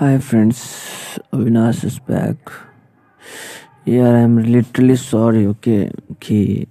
[0.00, 0.60] Hi friends,
[1.30, 2.52] Avinash is back.
[3.88, 5.76] यार I am literally sorry okay
[6.22, 6.66] कि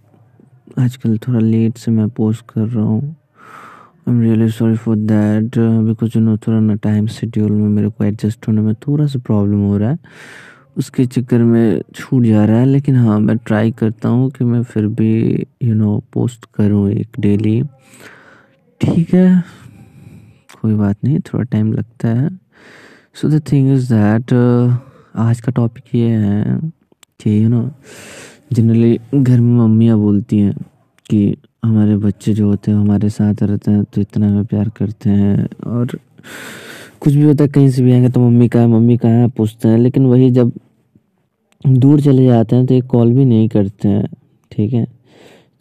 [0.79, 5.57] आजकल थोड़ा लेट से मैं पोस्ट कर रहा हूँ। I am really sorry for that
[5.57, 9.19] because you know थोड़ा ना टाइम शेड्यूल में मेरे को एडजस्ट होने में थोड़ा सा
[9.25, 9.99] प्रॉब्लम हो रहा है।
[10.77, 14.63] उसके चक्कर में छूट जा रहा है लेकिन हाँ मैं ट्राई करता हूँ कि मैं
[14.73, 17.61] फिर भी यू नो पोस्ट करूँ एक डेली
[18.81, 19.43] ठीक है
[20.61, 22.37] कोई बात नहीं थोड़ा टाइम लगता है।
[23.19, 24.33] So the thing is that
[25.19, 26.59] आज का टॉपिक ये है
[27.19, 27.61] कि यू नो
[28.53, 30.53] जनरली घर में मम्मियाँ बोलती हैं
[31.09, 35.09] कि हमारे बच्चे जो होते हैं, हमारे साथ रहते हैं तो इतना हमें प्यार करते
[35.09, 35.99] हैं। और
[37.01, 39.77] कुछ भी होता है, कहीं से भी आएँगे तो मम्मी कहाँ मम्मी कहाँ पूछते हैं।
[39.77, 40.51] लेकिन वही जब
[41.65, 44.07] दूर चले जाते हैं तो एक कॉल भी नहीं करते हैं,
[44.51, 44.87] ठीक है?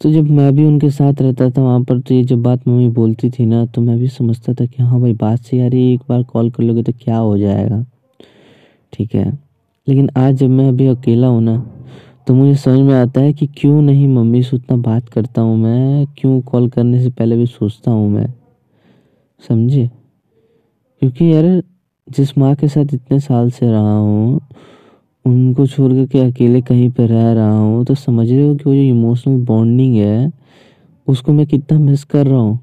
[0.01, 2.87] तो जब मैं भी उनके साथ रहता था वहाँ पर तो ये जब बात मम्मी
[2.89, 6.01] बोलती थी ना तो मैं भी समझता था कि हाँ भाई, बात से यार एक
[6.09, 7.83] बार कॉल कर लोगे तो क्या हो जाएगा।
[8.93, 9.25] ठीक है।
[9.87, 11.57] लेकिन आज जब मैं अभी अकेला हूँ ना
[12.27, 15.57] तो मुझे समझ में आता है कि क्यों नहीं मम्मी से उतना बात करता हूँ
[15.57, 18.27] मैं, क्यों कॉल करने से पहले भी सोचता हूँ मैं।
[19.49, 19.87] समझे?
[21.01, 21.61] क्योंकि यार,
[22.07, 24.39] जिस माँ के साथ इतने साल से रहा हूँ
[25.29, 28.63] उनको छोड़ कर के अकेले कहीं पर रह रहा हूँ तो समझ रहे हो कि
[28.63, 30.31] वो जो इमोशनल बॉन्डिंग है,
[31.07, 32.59] उसको मैं कितना मिस कर रहा हूँ।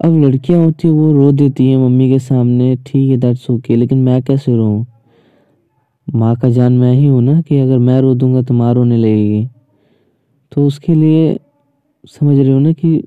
[0.00, 3.76] अब लड़कियाँ होती हैं, वो रो देती हैं मम्मी के सामने, ठीक है दैट्स ओके
[3.76, 4.86] लेकिन मैं कैसे रो
[6.08, 8.96] माँ का जान मैं ही हूँ ना कि अगर मैं रो दूँगा तो माँ रोने
[8.96, 9.46] लगेगी।
[10.52, 11.38] तो उसके लिए
[12.08, 13.02] समझ रहे हो ना कि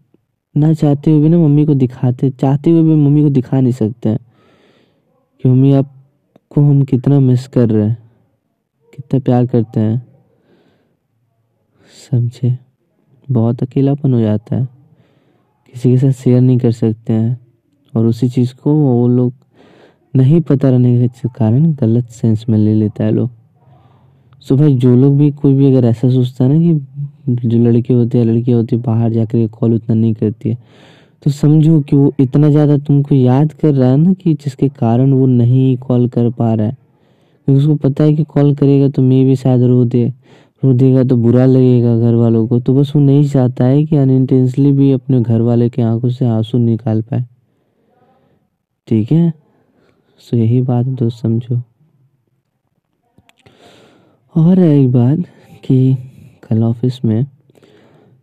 [0.55, 3.73] ना चाहते हुए भी ना मम्मी को दिखाते, चाहते हुए भी मम्मी को दिखा नहीं
[3.73, 8.02] सकते कि मम्मी आपको हम कितना मिस कर रहे हैं।
[8.93, 10.01] कितना प्यार करते हैं।
[12.11, 12.57] समझे?
[13.31, 14.67] बहुत अकेलापन हो जाता है।
[15.73, 17.39] किसी के साथ शेयर नहीं कर सकते हैं।
[17.95, 19.33] और उसी चीज़ को वो लोग
[20.15, 23.29] नहीं पता रहने के कारण गलत सेंस में ले लेता है लोग।
[24.41, 27.93] सो भाई, जो लोग भी कोई भी अगर ऐसा सोचता है ना कि जो लड़के
[27.93, 30.57] होते हैं लड़की होती है, बाहर जाकर कॉल उतना नहीं करती है।
[31.23, 35.13] तो समझो कि वो इतना ज़्यादा तुमको याद कर रहा है ना कि जिसके कारण
[35.13, 36.77] वो नहीं कॉल कर पा रहा है।
[37.47, 40.13] उसको पता है कि कॉल करेगा तो मैं भी शायद रो दे।
[40.63, 43.95] रो देगा तो बुरा लगेगा घर वालों को। तो बस वो नहीं चाहता है कि
[43.95, 47.25] अनइंटेंसली भी अपने घर वाले के आँखों से आँसू निकाल पाए।
[48.87, 49.33] ठीक है?
[50.19, 51.61] सो यही बात दोस्त समझो।
[54.35, 55.19] और एक बात
[55.65, 55.97] कि
[56.49, 57.25] कल ऑफ़िस में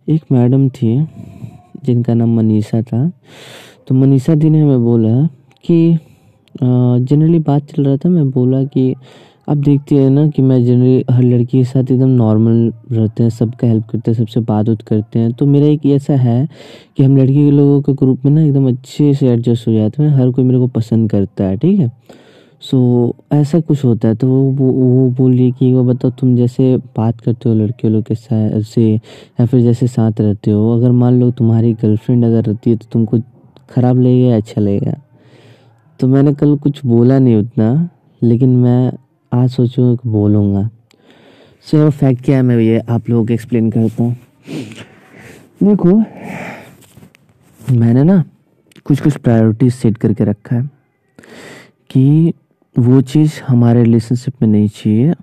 [0.09, 1.07] एक मैडम थी,
[1.85, 3.13] जिनका नाम मनीषा था।
[3.87, 5.27] तो मनीषा दी ने हमें बोला
[5.65, 5.99] कि
[6.63, 8.95] जनरली बात चल रहा था मैं बोला कि
[9.49, 13.31] आप देखते हैं ना कि मैं जनरली हर लड़की के साथ एकदम नॉर्मल रहते हैं
[13.31, 16.47] सबका हेल्प करते हैं सबसे बात उत करते हैं। तो मेरा एक ऐसा है
[16.97, 20.03] कि हम लड़की के लोगों के ग्रुप में ना एकदम अच्छे से एडजस्ट हो जाते
[20.03, 21.91] हैं हर कोई मेरे को पसंद करता है ठीक है?
[22.63, 26.37] सो ऐसा कुछ होता है तो वो वो, वो बोल रही कि वो बताओ तुम
[26.37, 30.73] जैसे बात करते हो लड़कियों लोग के साथ से या फिर जैसे साथ रहते हो
[30.77, 33.21] अगर मान लो तुम्हारी गर्लफ्रेंड अगर रहती है तो तुमको
[33.71, 35.01] ख़राब लगेगा अच्छा लगेगा?
[36.01, 37.89] तो मैंने कल कुछ बोला नहीं उतना,
[38.23, 38.93] लेकिन मैं
[39.33, 40.69] आज सोचूँ बोलूँगा।
[41.67, 44.17] सो फैक्ट क्या है मैं ये आप लोगों को एक्सप्लेन करता हूँ।
[45.63, 45.97] देखो,
[47.61, 48.23] मैंने ना
[48.85, 50.63] कुछ कुछ प्रायोरिटीज सेट करके रखा है
[51.91, 52.33] कि
[52.77, 55.15] वो चीज़ हमारे रिलेशनशिप में नहीं चाहिए।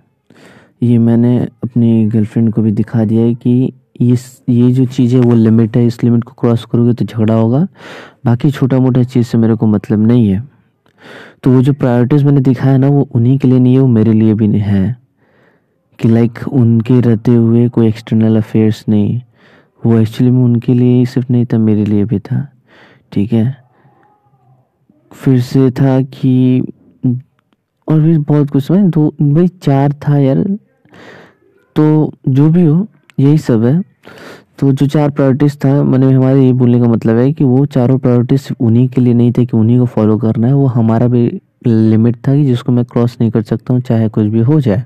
[0.83, 4.17] ये मैंने अपनी गर्लफ्रेंड को भी दिखा दिया है कि ये
[4.49, 7.67] ये जो चीज़ है वो लिमिट है, इस लिमिट को क्रॉस करोगे तो झगड़ा होगा।
[8.25, 10.56] बाकी छोटा मोटा चीज़ से मेरे को मतलब नहीं है।
[11.43, 14.13] तो वो जो प्रायोरिटीज़ मैंने दिखाया ना, वो उन्हीं के लिए नहीं है, वो मेरे
[14.13, 15.07] लिए भी नहीं है।
[15.99, 19.21] कि लाइक उनके रहते हुए कोई एक्सटर्नल अफेयर्स नहीं।
[19.85, 22.51] वो एक्चुअली में उनके लिए ही सिर्फ़ नहीं था, मेरे लिए भी था।
[23.11, 23.57] ठीक है?
[25.13, 26.61] फिर से था कि,
[27.87, 30.57] और भी बहुत कुछ मैं दो, भाई चार था यार।
[31.75, 32.87] तो जो भी हो,
[33.19, 33.81] यही सब है।
[34.59, 37.97] तो जो चार प्रायोरिटीज़ था, मैंने हमारे ये बोलने का मतलब है कि वो चारों
[37.97, 41.41] प्रायोरिटीज़ उन्हीं के लिए नहीं थे कि उन्हीं को फॉलो करना है। वो हमारा भी
[41.67, 44.83] लिमिट था कि जिसको मैं क्रॉस नहीं कर सकता हूँ, चाहे कुछ भी हो जाए।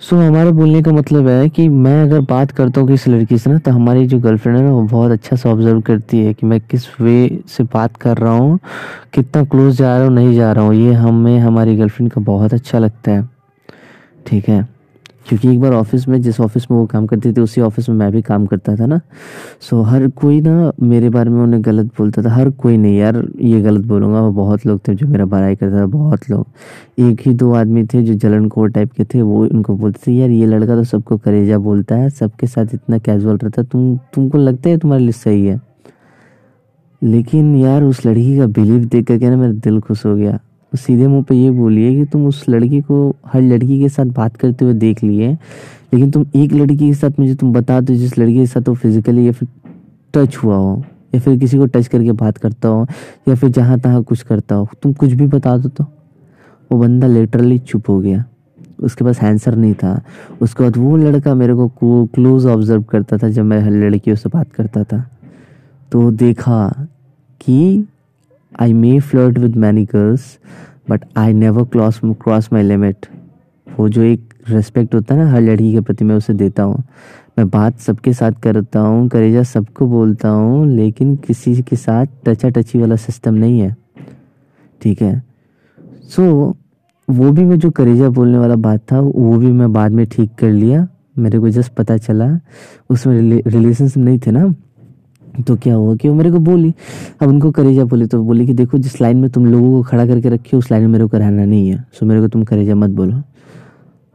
[0.00, 3.50] सो हमारे बोलने का मतलब है कि मैं अगर बात करता हूँ किसी लड़की से
[3.50, 6.46] ना तो हमारी जो गर्लफ्रेंड है ना, वो बहुत अच्छा से ऑब्ज़र्व करती है कि
[6.46, 8.58] मैं किस वे से बात कर रहा हूँ,
[9.14, 12.54] कितना क्लोज जा रहा हूँ, नहीं जा रहा हूँ। ये हमें, हमारी गर्लफ्रेंड का बहुत
[12.54, 13.28] अच्छा लगता है।
[14.26, 14.73] ठीक है?
[15.28, 17.96] क्योंकि एक बार ऑफ़िस में, जिस ऑफ़िस में वो काम करती थी, उसी ऑफ़िस में
[17.96, 19.00] मैं भी काम करता था ना।
[19.60, 23.28] सो हर कोई ना, मेरे बारे में उन्हें गलत बोलता था। हर कोई नहीं यार,
[23.40, 26.46] ये गलत बोलूँगा। वो बहुत लोग थे जो मेरा बड़ाई करता था, बहुत लोग।
[26.98, 30.16] एक ही दो आदमी थे जो जलन कोर टाइप के थे, वो उनको बोलते थे,
[30.16, 33.96] यार, ये लड़का तो सबको करेजा बोलता है, सबके साथ इतना कैजुअल रहता है। तुम,
[33.96, 35.60] तुमको लगता है तुम्हारे लिए सही है?
[37.02, 40.38] लेकिन यार, उस लड़की का बिलीव देख करके ना मेरा दिल खुश हो गया।
[40.76, 44.36] सीधे मुँह पे ये बोलिए कि तुम उस लड़की को, हर लड़की के साथ बात
[44.36, 45.32] करते हुए देख लिए,
[45.94, 48.74] लेकिन तुम एक लड़की के साथ मुझे तुम बता दो जिस लड़की के साथ वो
[48.74, 49.48] फिजिकली या फिर
[50.14, 50.82] टच हुआ हो,
[51.14, 52.86] या फिर किसी को टच करके बात करता हो,
[53.28, 55.84] या फिर जहाँ तहाँ कुछ करता हो। तुम कुछ भी बता दो तो।
[56.70, 58.24] वो बंदा लिटरली चुप हो गया।
[58.82, 60.00] उसके पास आंसर नहीं था।
[60.42, 61.68] उसके बाद वो लड़का मेरे को
[62.14, 65.04] क्लोज ऑब्ज़र्व करता था जब मैं हर लड़कियों से बात करता था।
[65.92, 66.68] तो देखा
[67.40, 67.84] कि
[68.60, 70.38] I may flirt with many girls
[70.90, 73.06] but I never cross cross my limit
[73.66, 76.82] वो जो एक रेस्पेक्ट होता है ना हर लड़की के प्रति मैं उसे देता हूँ।
[77.38, 82.48] मैं बात सबके साथ करता हूँ करेजा सबको बोलता हूँ लेकिन किसी के साथ टचा
[82.48, 83.76] टची वाला सिस्टम नहीं है।
[84.82, 85.22] ठीक है?
[86.04, 86.56] सो so,
[87.08, 90.30] वो भी मैं जो करेजा बोलने वाला बात था वो भी मैं बाद में ठीक
[90.38, 90.86] कर लिया।
[91.18, 92.40] मेरे को जस्ट पता चला।
[92.90, 94.44] उसमें रिलेशनशिप नहीं थे ना।
[95.42, 96.74] तो क्या हुआ कि वो मेरे को बोली,
[97.22, 100.06] अब उनको करेजा बोली। तो बोली कि, देखो, जिस लाइन में तुम लोगों को खड़ा
[100.06, 102.44] करके रखी हो, उस लाइन में मेरे को रहना नहीं है। सो मेरे को तुम
[102.44, 103.22] करेजा मत बोलो।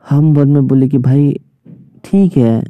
[0.09, 1.39] हम बाद में बोले कि, भाई,
[2.03, 2.63] ठीक है,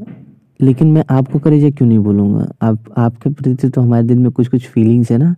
[0.62, 2.52] लेकिन मैं आपको करेजा क्यों नहीं बोलूँगा?
[2.62, 5.36] आप, आपके प्रति तो हमारे दिल में कुछ कुछ फीलिंग्स है ना?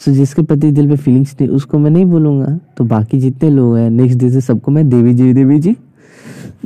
[0.00, 3.76] सो जिसके प्रति दिल में फीलिंग्स नहीं, उसको मैं नहीं बोलूँगा। तो बाकी जितने लोग
[3.76, 5.76] हैं नेक्स्ट डे से सबको मैं देवी जी देवी जी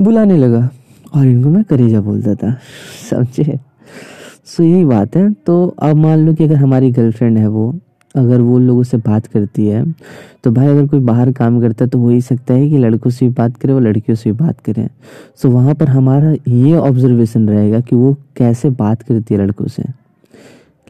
[0.00, 0.70] बुलाने लगा
[1.14, 2.56] और इनको मैं करेजा बोलता था।
[3.10, 3.60] समझे?
[4.48, 7.74] सो यही बात है। तो अब मान लो कि अगर हमारी गर्लफ्रेंड है वो,
[8.14, 9.84] अगर वो लोगों से बात करती है
[10.44, 13.10] तो भाई अगर कोई बाहर काम करता है तो हो ही सकता है कि लड़कों
[13.10, 14.88] से भी बात करे और लड़कियों से भी बात करें।
[15.42, 19.82] सो वहाँ पर हमारा ये ऑब्जर्वेशन रहेगा कि वो कैसे बात करती है लड़कों से।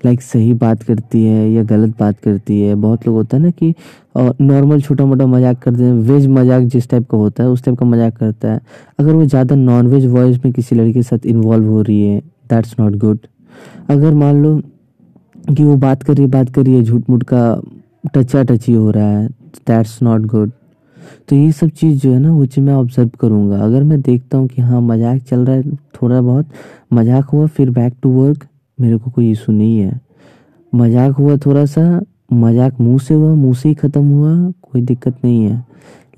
[0.05, 3.51] लाइक सही बात करती है या गलत बात करती है। बहुत लोग होता है ना
[3.53, 3.75] कि
[4.17, 7.79] नॉर्मल छोटा मोटा मज़ाक करते हैं। वेज मज़ाक जिस टाइप का होता है, उस टाइप
[7.79, 8.61] का मज़ाक करता है।
[8.99, 12.21] अगर वो ज़्यादा नॉन वेज वॉइस में किसी लड़के के साथ इन्वॉल्व हो रही है
[12.51, 13.19] दैट्स नॉट गुड
[13.91, 14.57] अगर मान लो
[15.49, 17.61] कि वो बात कर रही बात कर रही है झूठ मूठ का
[18.15, 19.27] टचा टची हो रहा है
[19.69, 20.51] दैट्स नॉट गुड
[21.29, 24.39] तो ये सब चीज़ जो है ना, वो चीज़ मैं ऑब्ज़र्व करूँगा। अगर मैं देखता
[24.39, 26.47] हूँ कि हाँ मज़ाक चल रहा है थोड़ा बहुत,
[26.93, 28.47] मज़ाक हुआ, फिर बैक टू वर्क
[28.79, 30.01] मेरे को कोई इशू नहीं है।
[30.73, 32.01] मज़ाक हुआ थोड़ा सा,
[32.33, 35.65] मज़ाक मुँह से हुआ, मुँह से ही ख़त्म हुआ, कोई दिक्कत नहीं है।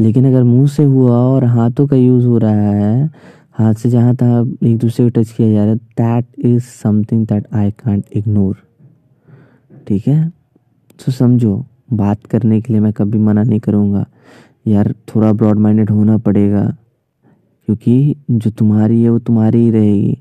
[0.01, 3.11] लेकिन अगर मुँह से हुआ और हाथों का यूज़ हो रहा है
[3.59, 7.27] हाथ से जहाँ तहाँ एक दूसरे को टच किया जा रहा है that is something
[7.27, 8.57] that I can't ignore
[9.89, 10.29] ठीक है?
[11.01, 14.05] तो समझो, बात करने के लिए मैं कभी मना नहीं करूँगा।
[14.67, 16.65] यार, थोड़ा ब्रॉड माइंडेड होना पड़ेगा,
[17.69, 20.19] क्योंकि जो तुम्हारी है, वो तुम्हारी ही रहेगी।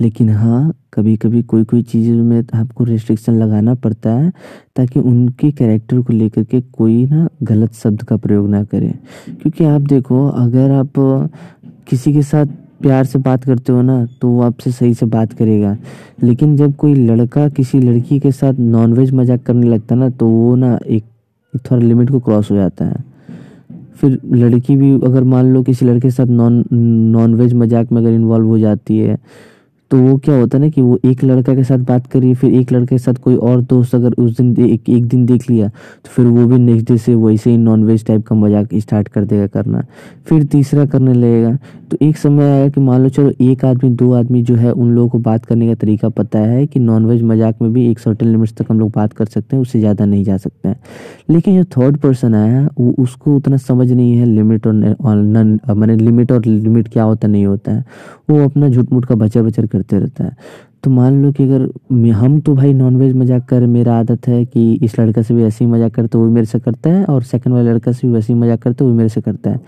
[0.00, 4.32] लेकिन हाँ कभी कभी कोई कोई चीज़ों में आपको रिस्ट्रिक्शन लगाना पड़ता है,
[4.76, 8.92] ताकि उनके कैरेक्टर को लेकर के कोई ना गलत शब्द का प्रयोग ना करें।
[9.26, 10.92] क्योंकि आप देखो, अगर आप
[11.88, 12.46] किसी के साथ
[12.86, 15.76] प्यार से बात करते हो ना तो वो आपसे सही से बात करेगा।
[16.22, 20.54] लेकिन जब कोई लड़का किसी लड़की के साथ नॉनवेज मज़ाक करने लगता ना तो वो
[20.56, 21.04] ना एक
[21.64, 23.04] थोड़ा लिमिट को क्रॉस हो जाता है।
[23.96, 28.00] फिर लड़की भी, अगर मान लो किसी लड़के के साथ नॉन नॉन वेज मज़ाक में
[28.00, 29.16] अगर इन्वॉल्व हो जाती है
[29.90, 32.54] तो वो क्या होता है ना कि वो एक लड़का के साथ बात करी फिर
[32.54, 35.68] एक लड़के के साथ कोई और दोस्त अगर उस दिन एक, एक दिन देख लिया
[35.68, 39.08] तो फिर वो भी नेक्स्ट डे से वैसे ही नॉन वेज टाइप का मज़ाक स्टार्ट
[39.08, 39.84] कर देगा करना
[40.26, 41.56] फिर तीसरा करने लगेगा
[41.90, 44.90] तो एक समय आया कि मान लो चलो एक आदमी दो आदमी जो है उन
[44.90, 47.98] लोगों को बात करने का तरीका पता है कि नॉन वेज मज़ाक में भी एक
[47.98, 50.76] सर्टन लिमिट्स तक हम लोग बात कर सकते हैं उससे ज़्यादा नहीं जा सकते हैं
[51.30, 54.72] लेकिन जो थर्ड पर्सन आया वो उसको उतना समझ नहीं है लिमिट और
[55.74, 57.84] मैंने लिमिट और लिमिट क्या होता नहीं होता है
[58.30, 62.10] वो अपना झूठ मूठ का बचर बचर करते रहता है। तो मान लो कि अगर
[62.12, 65.64] हम तो भाई नॉनवेज मज़ाक कर मेरा आदत है कि इस लड़का से भी ऐसे
[65.64, 68.32] ही मज़ाक करते वो मेरे से करता है और सेकंड वाले लड़का से भी वैसे
[68.32, 69.60] ही मज़ाक करते वो मेरे से करता है।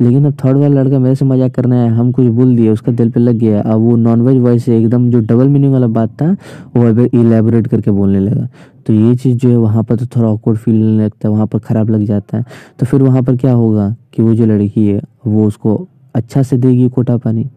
[0.00, 2.92] लेकिन अब थर्ड वाला लड़का मेरे से मज़ाक करना है, हम कुछ बोल दिए, उसका
[2.92, 6.10] दिल पे लग गया। अब वो नॉनवेज वॉइस से एकदम जो डबल मीनिंग वाला बात
[6.12, 6.30] था,
[6.76, 8.48] वो अब इलेबोरेट करके बोलने लगा।
[8.86, 11.58] तो ये चीज़ जो है, वहाँ पर तो थोड़ा ऑकवर्ड फील लगता है, वहाँ पर
[11.60, 12.44] ख़राब लग जाता है।
[12.78, 16.56] तो फिर वहाँ पर क्या होगा कि वो जो लड़की है, वो उसको अच्छा से
[16.56, 17.48] देगी कोटा पानी।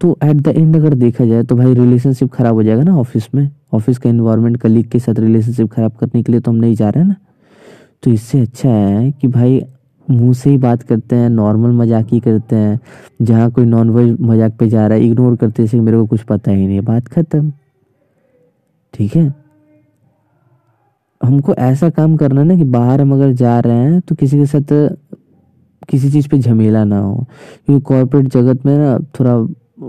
[0.00, 3.28] तो एट द एंड अगर देखा जाए तो भाई रिलेशनशिप खराब हो जाएगा ना ऑफ़िस
[3.34, 6.74] में। ऑफ़िस का इन्वायरमेंट कलीग के साथ रिलेशनशिप खराब करने के लिए तो हम नहीं
[6.74, 7.16] जा रहे हैं ना।
[8.02, 9.60] तो इससे अच्छा है कि भाई
[10.08, 12.78] मुँह से ही बात करते हैं नॉर्मल मज़ाक ही करते हैं।
[13.22, 16.22] जहाँ कोई नॉन वेज मज़ाक पे जा रहा है इग्नोर करते हैं मेरे को कुछ
[16.22, 17.52] पता ही नहीं बात खत्म।
[18.94, 19.32] ठीक है?
[21.20, 24.46] हमको ऐसा काम करना ना कि बाहर हम अगर जा रहे हैं तो किसी के
[24.46, 24.72] साथ
[25.88, 27.14] किसी चीज़ पे झमेला ना हो।
[27.66, 29.36] क्योंकि कॉर्पोरेट जगत में ना थोड़ा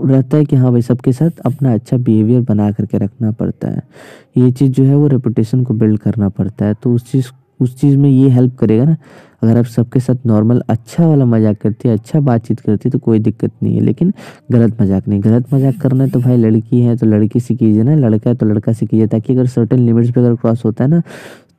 [0.04, 3.82] रहता है कि हाँ भाई, सबके साथ अपना अच्छा बिहेवियर बना करके रखना पड़ता है।
[4.36, 7.76] ये चीज़ जो है वो रेपुटेशन को बिल्ड करना पड़ता है। तो उस चीज़ उस
[7.80, 8.96] चीज़ में ये हेल्प करेगा ना,
[9.42, 12.98] अगर आप सबके साथ नॉर्मल अच्छा वाला मज़ाक करती है अच्छा बातचीत करती है तो
[12.98, 14.12] कोई दिक्कत नहीं है। लेकिन
[14.52, 17.82] गलत मज़ाक नहीं। गलत मज़ाक करना है तो भाई लड़की है तो लड़की से कीजिए
[17.82, 20.84] ना। लड़का है तो लड़का से कीजिए, ताकि अगर सर्टन लिमिट्स पर अगर क्रॉस होता
[20.84, 21.02] है ना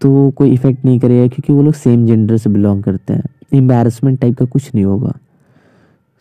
[0.02, 4.20] तो कोई इफ़ेक्ट नहीं करेगा, क्योंकि वो लोग सेम जेंडर से बिलोंग करते हैं। एम्बेरसमेंट
[4.22, 5.14] टाइप का कुछ नहीं होगा।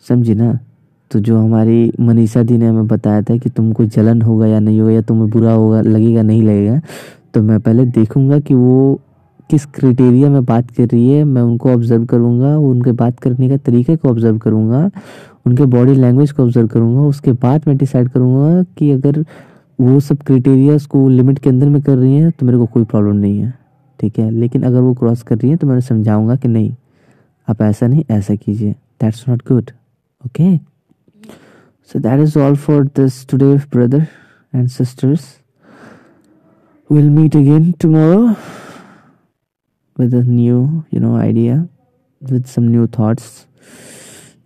[0.05, 0.57] समझी ना?
[1.11, 4.79] तो जो हमारी मनीषा दी ने हमें बताया था कि तुमको जलन होगा या नहीं
[4.79, 6.79] होगा या तुम्हें बुरा होगा, लगेगा, नहीं लगेगा
[7.33, 8.99] तो मैं पहले देखूँगा कि वो
[9.49, 13.57] किस क्राइटेरिया में बात कर रही है। मैं उनको ऑब्ज़र्व करूँगा, उनके बात करने का
[13.57, 14.89] तरीके को ऑब्ज़र्व करूँगा,
[15.45, 19.23] उनके बॉडी लैंग्वेज को ऑब्ज़र्व करूँगा, उसके बाद मैं डिसाइड करूँगा कि अगर
[19.79, 22.83] वो सब क्राइटेरिया को लिमिट के अंदर में कर रही हैं तो मेरे को कोई
[22.83, 23.53] प्रॉब्लम नहीं है,
[23.99, 24.29] ठीक है?
[24.31, 26.71] लेकिन अगर वो क्रॉस कर रही है तो मैं समझाऊँगा कि नहीं,
[27.47, 28.71] आप ऐसा नहीं, ऐसा कीजिए
[29.01, 29.71] that's not good
[30.25, 30.55] okay
[31.92, 34.06] so that is all for this today brother
[34.52, 35.30] and sisters
[36.90, 38.36] we'll meet again tomorrow
[39.96, 40.56] with a new
[40.90, 41.54] you know idea
[42.22, 43.30] with some new thoughts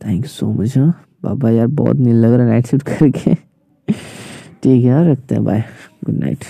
[0.04, 0.88] thank you so much हाँ
[1.25, 5.44] बाबा यार बहुत नील लग रहा है night shift करके ठीक है हाँ रखते हैं
[5.44, 5.64] बाय
[6.04, 6.44] गुड नाइट